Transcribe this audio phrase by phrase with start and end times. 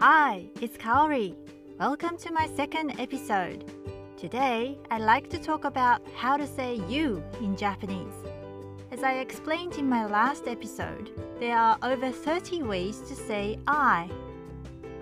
[0.00, 1.34] Hi, it's Kaori.
[1.76, 3.64] Welcome to my second episode.
[4.16, 8.14] Today, I'd like to talk about how to say you in Japanese.
[8.92, 14.08] As I explained in my last episode, there are over 30 ways to say I.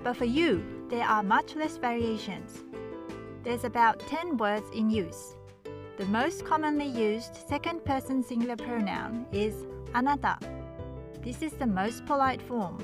[0.03, 2.65] But for you, there are much less variations.
[3.43, 5.37] There's about 10 words in use.
[5.99, 10.39] The most commonly used second person singular pronoun is anata.
[11.23, 12.79] This is the most polite form.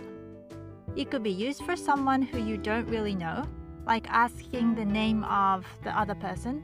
[0.95, 3.43] It could be used for someone who you don't really know,
[3.85, 6.61] like asking the name of the other person.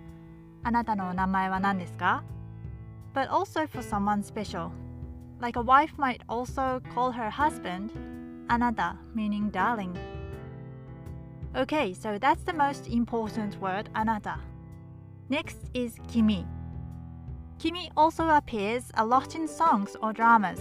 [0.64, 2.24] あなたのお名前は何ですか
[3.14, 4.72] But also for someone special.
[5.40, 7.92] Like a wife might also call her husband
[8.48, 9.94] あなた meaning darling.
[11.54, 14.40] Okay, so that's the most important word あなた.
[15.30, 16.46] Next is 君.
[17.60, 20.60] Kimi also appears a lot in songs or dramas.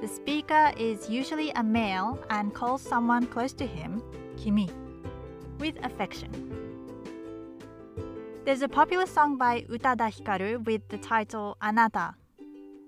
[0.00, 4.02] The speaker is usually a male and calls someone close to him
[4.38, 4.70] kimi
[5.58, 6.30] with affection.
[8.46, 12.14] There's a popular song by Utada Hikaru with the title Anata.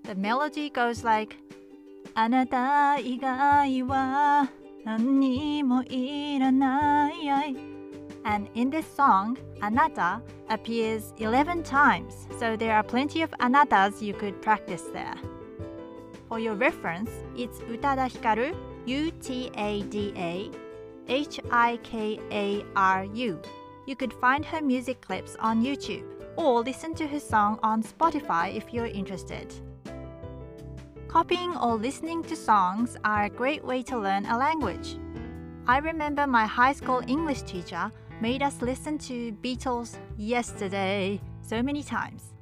[0.03, 1.37] The melody goes like
[2.15, 4.47] Anata igai wa
[4.83, 7.57] nanni mo iranai.
[8.25, 14.13] And in this song, Anata appears 11 times, so there are plenty of Anatas you
[14.13, 15.15] could practice there.
[16.33, 18.55] For your reference, it's Utada Hikaru,
[18.87, 20.49] U T A D A
[21.07, 23.39] H I K A R U.
[23.85, 26.03] You could find her music clips on YouTube
[26.35, 29.53] or listen to her song on Spotify if you're interested.
[31.07, 34.97] Copying or listening to songs are a great way to learn a language.
[35.67, 41.83] I remember my high school English teacher made us listen to Beatles yesterday so many
[41.83, 42.32] times.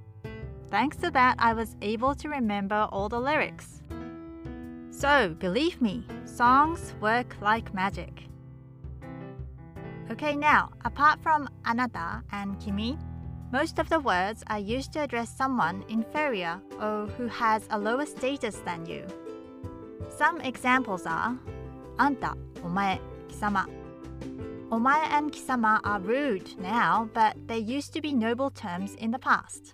[0.71, 3.81] Thanks to that, I was able to remember all the lyrics.
[4.89, 8.23] So, believe me, songs work like magic.
[10.09, 12.97] Okay, now, apart from anata and kimi,
[13.51, 18.05] most of the words are used to address someone inferior or who has a lower
[18.05, 19.05] status than you.
[20.09, 21.37] Some examples are
[21.99, 23.65] anta, omae, kisama.
[24.69, 29.19] Omae and kisama are rude now, but they used to be noble terms in the
[29.19, 29.73] past.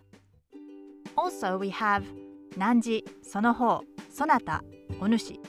[1.18, 2.06] Also, we have
[2.58, 4.62] Nanji, Sonoho, Sonata,
[5.00, 5.40] Onushi.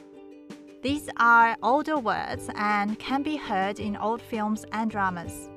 [0.83, 5.51] These are older words and can be heard in old films and dramas.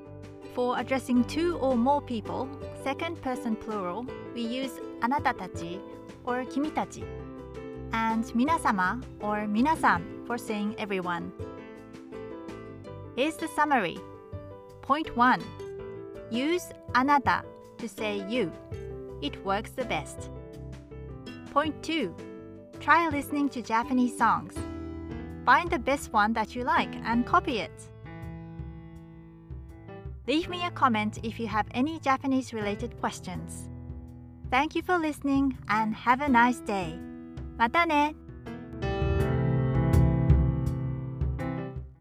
[0.54, 2.50] For addressing two or more people,
[2.84, 4.06] second person plural,
[4.36, 5.80] we use anatatachi
[6.26, 7.06] or kimitachi,
[7.94, 11.32] and minasama or minasan for saying everyone.
[13.16, 13.98] Here's the summary.
[14.82, 15.42] Point 1.
[16.32, 17.44] Use anata
[17.78, 18.52] to say you.
[19.23, 20.31] It works the best.
[21.53, 22.15] Point 2.
[22.81, 24.55] Try listening to Japanese songs.
[25.45, 27.83] Find the best one that you like and copy it.
[30.27, 33.69] Leave me a comment if you have any Japanese related questions.
[34.51, 36.99] Thank you for listening and have a nice day.
[37.57, 38.15] またね